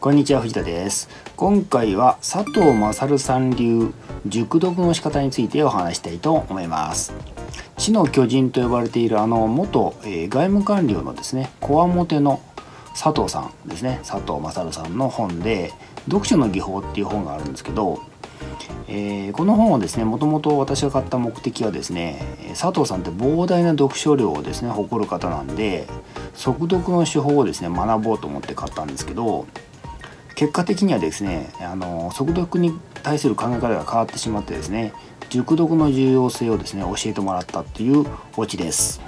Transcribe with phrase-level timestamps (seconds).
[0.00, 1.08] こんにちは藤田です。
[1.34, 3.92] 今回は佐藤勝さん流
[4.26, 7.12] 熟読の仕方についてお話したいと思います。
[7.78, 12.40] 知の巨人と呼ばれているあの元、えー、外務官僚のですねこわもての
[12.90, 13.98] 佐藤さんですね。
[14.04, 15.72] 佐藤勝さんの本で
[16.04, 18.00] 読書の技法っていう本があるんですけど
[18.86, 22.22] えー、この本はですねもともと私が買った目的はですね
[22.58, 25.86] 佐藤さんって膨大な読書量をですね誇る方なんで
[26.34, 29.46] 速読の手法をですね学ぼうと思って買ったんですけど
[30.38, 34.92] 結果的にはですねあの速読に対する考え方が変わってしまってですね
[35.30, 38.06] 熟読の重要性をですね教えてもらったっていう
[38.36, 39.00] オチです。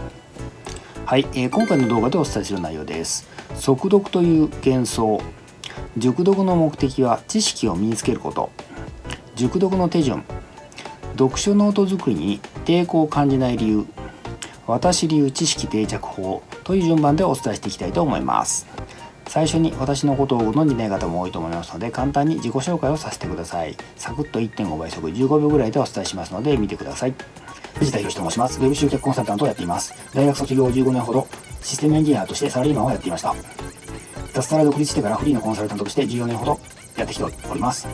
[1.06, 3.28] はい、えー、今回の動画でお伝えする内容です。
[3.54, 5.22] 速読という幻想。
[5.96, 8.50] 熟読の目的は知識を身につけること。
[9.36, 10.24] 熟読の手順。
[11.16, 13.86] 読書ノート作りに抵抗を感じない理由。
[14.66, 18.66] 私流知識定着法という順番でお伝えしていきたいと思います。
[19.30, 23.76] 最初に私のことをご存じない方も多いと思いますので簡単に自己紹介をさせてください。
[23.94, 27.14] サクッと1.5倍速15秒ぐらいでお伝えしますので見てください。
[27.76, 28.58] 藤田博と申します。
[28.58, 29.94] ウェブ集客コンサルタントをやっています。
[30.12, 31.28] 大学卒業15年ほど
[31.62, 33.32] システムエンジニアとしてサラリーマンをやっていました。
[34.34, 36.58] 脱サラ独立してからフリーのコンサルタントとして14年ほど
[36.96, 37.86] やってきております。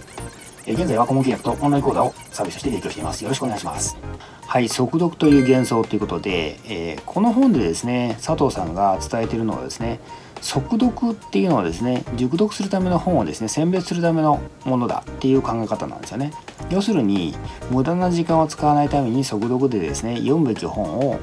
[0.66, 3.22] 現在は顧問契約とオンライン講座をサービスとして提供しています。
[3.22, 3.98] よろしくお願いします。
[4.46, 10.00] はい、速読という幻想ということで、えー、この本でですね佐藤さんが伝えているのはですね
[10.40, 16.32] 速読っていうのはですね熟読するための本をですね選別するためのものだっていう考え方なんですよね。
[16.70, 17.34] 要するに
[17.70, 21.18] 無駄な時間を使わないために速読でですね読むべき本を、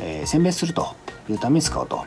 [0.00, 0.94] えー、選別すると
[1.28, 2.04] いうために使うと。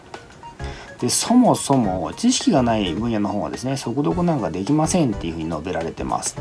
[1.00, 6.38] でそもそも知識がない分野の本はですね速読なんかできませんっていうふうに述べられてます。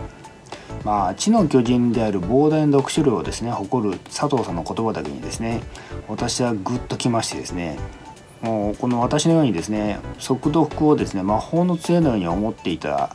[0.85, 5.63] まあ知の巨人である膨大な読書量をですね誇る佐藤さんの言葉だけにですね
[6.09, 7.79] 私はグッときましてですね
[8.45, 13.15] この私のようにですね速読をですね魔法の杖のように思っていた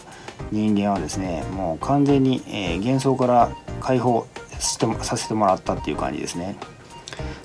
[0.51, 4.27] 人間はですねもう完全に、えー、幻想から解放
[4.59, 6.57] してさせてもらったっていう感じですね。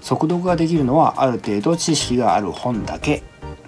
[0.00, 3.22] 速読ができるのはある程度知識がある本だけ。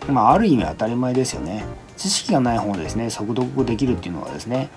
[0.09, 1.65] まあある意味当たり前ですよね。
[1.97, 4.69] 知識がない本をですね速読できるっていうのはですね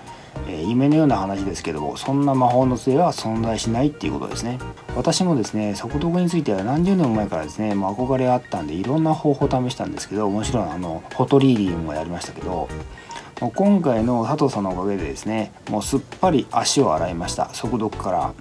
[0.48, 4.58] え夢のような話ですけどもそんな魔法の杖は存在しないっていうことですね。
[4.96, 12.68] 私もですね速読については何十年も前からですね、まあ、憧れあったんでいろんな方法を試したんですけどもちろんあのフォトリーディングもやりましたけど
[13.40, 17.50] もう今回の佐藤さんのおかげでですねもうすっぱり足を洗いました。
[17.54, 18.34] 速読から。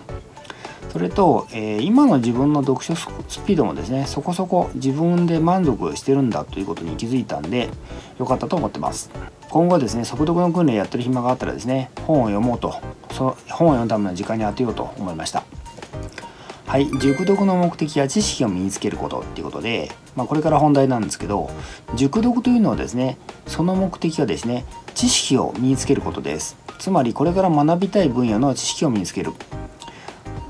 [0.91, 3.07] それと、えー、今の自分の読書ス
[3.45, 7.69] ピードもですねそこそこ自分で満足してるんだということに気づいたんで
[8.17, 9.11] 良かったと思ってます。
[9.49, 12.79] 今後ですね速読の訓練やってる暇があったらですね本を読もうと
[13.11, 15.43] その本を読むための時間に当てようと思いました。
[16.67, 21.49] はい熟読の目的は知識を身につけることっていうことで、まあ、これから本題なんですけど
[21.95, 23.17] 熟読というのはですね
[23.47, 26.55] その目的はですね知識を身につけることです。
[26.77, 29.31] つまりこれから学びたい分野の知識を身につける。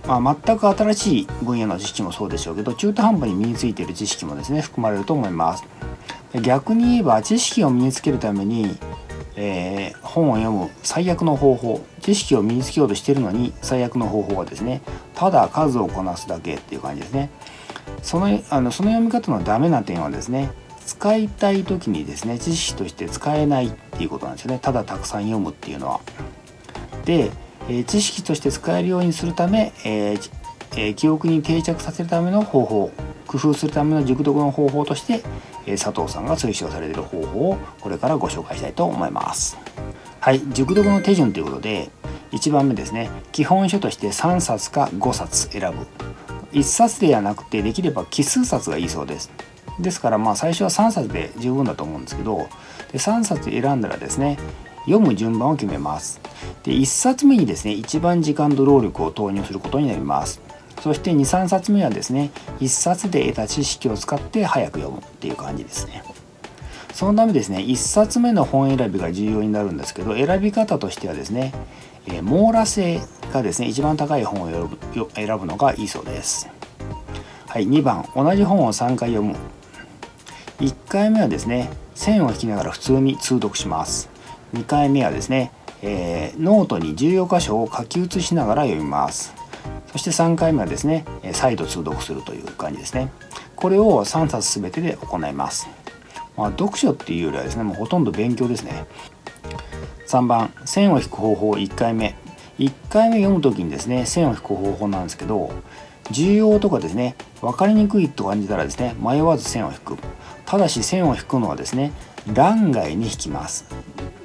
[0.06, 5.64] まあ、全く新しい分野の知識もそうでしょうけど中途半端に身についている知識もですね含まれると思います。
[6.42, 8.78] 逆に言えば知識を身につけるために
[9.42, 14.82] えー、本を読む最悪の方法知識を身につけようとしてるのに最悪の方法はですね
[15.16, 17.30] ただ数をこなすだけっていう感じですね。
[18.04, 20.52] そのあのその読み方のダメな点はですね
[20.86, 24.60] 使いたい時にですね知識として使えないっていうことなんですよね。
[24.62, 26.02] ただたくさん読むっていうのは。
[27.06, 27.32] で、
[27.70, 30.39] えー、知識として使えるようにするため、えー
[30.76, 32.92] え、記憶に定着させるための方法
[33.30, 35.22] 工夫するための熟読の方法として、
[35.68, 39.56] え佐藤さんが推奨されている方法をこれからご紹介したいと思います。
[40.20, 41.92] はい、熟読の手順ということで
[42.32, 43.12] 1番目ですね。
[43.32, 45.86] 基本書として3冊か5冊選ぶ。
[46.54, 49.32] 1冊ではなくてできれば奇数冊がいいそうです。
[49.80, 52.50] ですからまあ最初は3冊で十分だと思うんですけど
[52.92, 54.38] で3冊選んだらですね
[54.86, 56.20] 読む順番を決めます。
[56.64, 60.42] で1冊目にですね一番時間と労力を投入することになります。
[60.82, 66.04] そして23冊目はですね1冊で得た知識を使って早く読むっていう感じですね。
[66.94, 71.54] そのためですね1冊目の本選びが重要になるんですけど選び方としてはですね、
[72.08, 73.00] えー、網羅性
[73.32, 76.50] がですね一番高い本を選ぶ選ぶのがいいそうです。
[77.48, 79.36] はい2番同じ本を3回読む。
[80.60, 84.10] 1回目はですね線を引きながら普通に通読します。
[84.54, 85.52] 2回目はですね、
[85.82, 89.39] えー、ノートに重要箇所を書き写しながら読みます。
[89.92, 93.12] そして3回目はですね再度通読するという感じですね。
[93.56, 95.68] これを3冊全てで行います、
[96.38, 98.86] まあ、読書っていうよりはですねもうほとんど勉強ですね。
[100.08, 102.16] 3番線を引く方法1回目。
[102.58, 105.50] 1回目読む時にですね線を引く方法なんですけど
[106.12, 109.98] 重要とかですね分かりにくいと感じたらですね迷わず線を引く。
[110.46, 111.92] ただし線を引くのはですね
[112.34, 113.66] 欄外に引きます。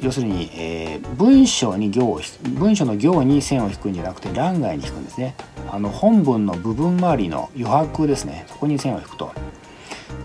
[0.05, 2.21] 要するに、えー、文章に行を
[2.59, 5.35] 文章の行に線を引くんじゃなくて欄外に引くんですね。
[5.71, 8.45] あの本文の部分周りの余白ですね。
[8.49, 9.33] そこに線を引くと。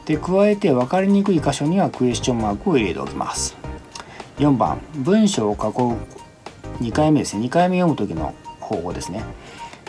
[0.06, 3.56] で加えて分かりにくい箇所にはクエスチョンマークを入れておきます。
[4.38, 4.81] 4番。
[4.96, 7.46] 文章を囲う2回目ですね。
[7.46, 9.24] 2回目読む時の方法ですね。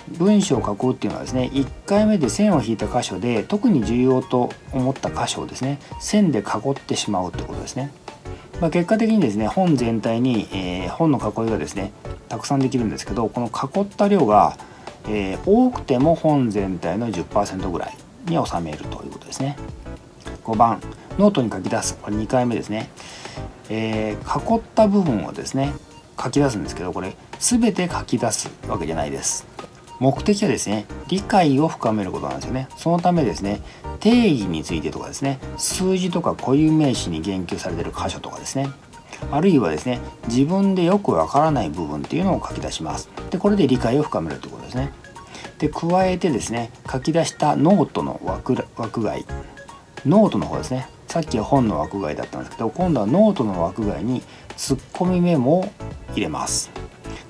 [0.06, 7.92] 文章を書くっていうのはですね1回目で線を引いた箇所で特に重要と思った箇所をですね線で囲ってしまうってことですね、
[8.60, 11.92] まあ、結果的にですね本全体に、えー、本の囲いがですね
[12.28, 14.56] たくさんできるんですけどこの囲った量が、
[15.08, 17.96] えー、多くても本全体の10%ぐらい
[18.26, 19.56] に収めるということですね。
[20.44, 20.80] 5番
[21.18, 21.96] ノートに書き出す。
[21.96, 22.90] これ2回目ですね、
[23.70, 25.72] えー、囲った部分をですね
[26.22, 29.46] 書き出すんですけどこれ全て書き出すわけじゃないです。
[30.00, 32.68] 目的はですね理解を深めることなんですよね。
[32.76, 33.60] そのためですね
[34.00, 38.68] 定義についてとかですね数字とか固有名詞に言及されている箇所とかですね
[39.30, 43.10] あるいはですね自分でよくわからない部分っていうのを書き出します。
[43.30, 44.92] でこれで理解を深めるということですね。
[45.58, 49.26] で加えてですね書き出したノートの枠枠外。
[50.06, 50.88] ノートの方ですね。
[51.08, 54.22] さっきは本の枠外だったんですけど今度はノートの枠外に
[54.56, 55.72] ツッコミメモを
[56.14, 56.70] 入れます。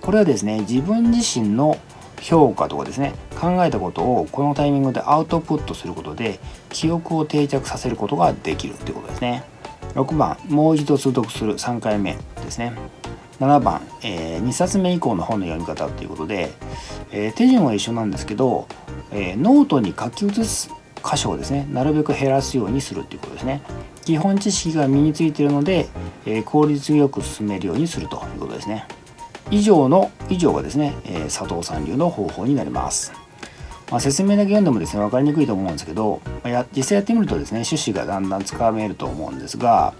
[0.00, 1.76] これはですね自分自身の
[2.20, 6.38] 評価とかですね考えたことをこのタイミングでアウトプットすることで
[6.68, 9.44] 記憶を定着させることができるということですね。
[9.94, 12.72] 6番もう一度通読する3回目ですね。
[13.40, 16.50] 7番、えー、2冊目以降の本の読み方ということで、
[17.10, 18.68] えー、手順は一緒なんですけど、
[19.12, 20.70] えー、ノートに書き写す
[21.02, 23.62] 箇所をですねなるべく減らすようにするということですね。
[24.04, 25.88] 基本知識が身についているので、
[26.26, 28.86] え効率よく進めるようにするということですね。
[29.50, 33.12] 以上の以上がですね、え佐藤さん流の方法になります。
[33.90, 39.94] まあ、説明だけ読んでもですね分かりにくいと思うんですけど、まあ、実際やってみるとですね趣旨がだんだんつかめると思うんですが、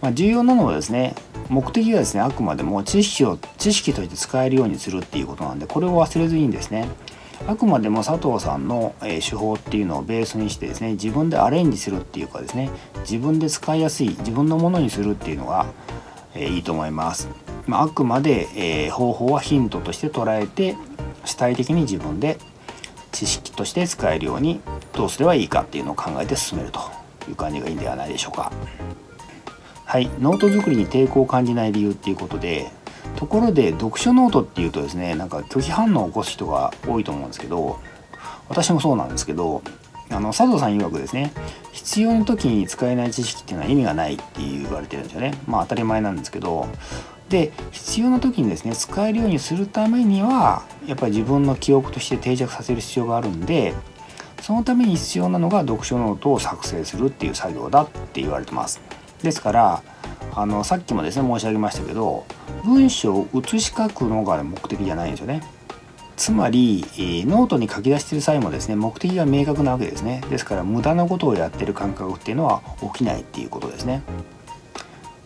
[0.00, 1.14] まあ、重要なのはですね
[1.50, 6.88] 目的がですねあくまでも知識を知識として使えるようにするっていうことなんでこれを忘れずにですね
[7.46, 15.66] あくまでも佐藤さんの、手法っていうのをベースにしてですね自分でアレンジするっていうかですね自分で使いやすい自分のものにするっていうのが、
[16.36, 17.49] いいと思います。
[17.66, 20.76] まあ、あくまで、えー、方法はヒントとして捉えて
[21.24, 22.38] 主体的に自分で
[23.12, 24.60] 知識として使えるように
[24.92, 26.80] どうすればいいかっていうのを考えて進めると
[27.28, 28.52] いう感じがいいんではないでしょうか。
[29.84, 32.70] はいノート作りに抵抗を感じない理由っていうことで
[33.16, 37.76] ところで読書ノートっていうとですねなんか拒否反応を起こす人が多いと思うんですけど
[38.48, 39.62] 私もそうなんですけど
[40.08, 41.32] あの佐藤さん曰くですね
[41.72, 46.68] 必要な時に使えない知識っていうのは意味がないって言われてるんですよねまあ当たり前なんですけど
[47.30, 53.72] で必要な時にですね使えるようにするためにはやっぱり自分の記憶として定着させる必要があるんで
[54.42, 58.80] そのために必要なのが読書ノートを作成するっていう作業だって言われてます。
[59.22, 59.82] ですから
[60.34, 62.24] あのさっきもですね申し上げましたけど
[62.64, 65.42] 文章を写し書くのが目的じゃないんですよね。
[66.16, 66.84] つまり、
[67.26, 72.60] ノートに書き出してる際もですね目的が明確なわけですねですから無駄なことをやってる感覚っていうのは
[72.92, 74.02] 起きないっていうことですね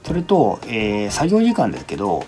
[0.05, 2.25] それと、えー、作業時間ですけど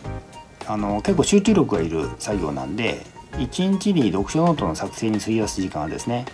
[0.66, 3.02] あの結構集中力がいる作業なんで
[3.32, 6.24] 1日に読書ノートの作成に費やす時間はですね、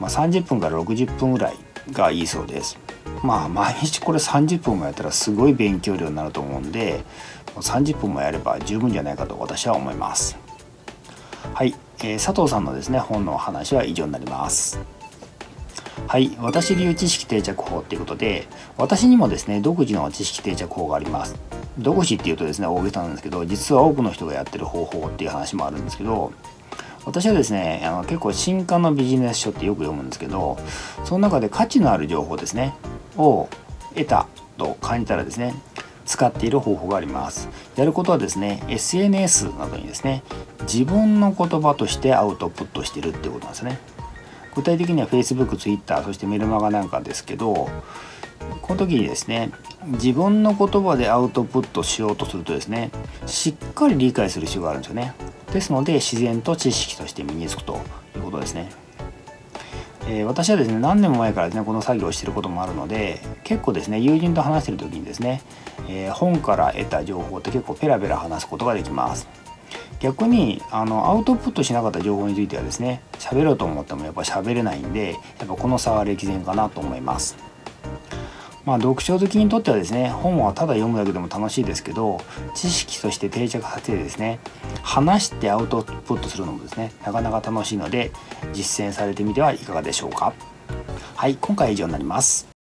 [0.00, 1.56] まあ、30分から60分ぐらい
[1.92, 2.78] がいいそうです。
[3.22, 7.02] まあ毎日これ30分もやったらすごい勉強量になると思うんで
[7.56, 10.36] 30分もやれば十分じゃないかと私は思います。
[11.54, 14.78] はい、えー、佐藤さんのですね本の話は以上になります。
[16.08, 18.48] はい私流知識定着法っていうことで
[18.78, 21.36] 私にもですね独自の知識定着法があります。
[21.78, 26.32] 独自っていうとですね大げさなんですけど実は多くの人がやってる方法っていう話もあるんですけど
[27.04, 30.58] 私はですねあの結構新刊のビジネス書ってよく読むんですけど
[31.04, 32.74] その中で価値のある情報ですね
[33.18, 33.50] を
[33.94, 35.52] 得たと感じたらですね
[36.06, 37.50] 使っている方法があります。
[37.76, 40.22] やることはですね SNS などにですね
[40.62, 43.78] 自分の言葉としてアウトプットしてるってことなんですね。
[44.54, 47.68] 具体的には Facebook、Twitter そしてメルマガなんかですけど
[48.62, 49.50] この時にですね
[49.86, 52.90] 自分の言葉でアウトプットしようとするとですね
[53.26, 55.14] しっかり理解する必要があるんですよね。
[55.52, 57.80] ですので自然と知識として身につくと
[58.16, 58.70] いうことですね、
[60.06, 65.40] えー、私はですね何年も前からですねこの作業をしていることもあるので結構ですね友人と話している時にですね、
[65.88, 69.26] えー、本から得た情報って結構ペラペラ話すことができます。
[70.00, 77.36] 逆にあのアウトプットしなかった情報についてはですね喋ろうと思ってもやっぱ喋れないんでやっぱこの差は歴然かなと思います。
[78.68, 82.20] まあ、読書好きにとってはですね本はただ読むだけでも楽しいですけど
[82.54, 84.40] 知識として定着させてですね
[84.82, 88.12] 話してアウトプットするのもですねなかなか楽しいので
[88.52, 90.34] 実践されてみてはいかがでしょうか
[91.16, 92.57] はい今回は以上になります